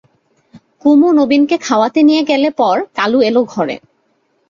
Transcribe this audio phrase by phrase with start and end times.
[0.81, 3.75] কুমু নবীনকে খাওয়াতে নিয়ে গেলে পর কালু এল ঘরে।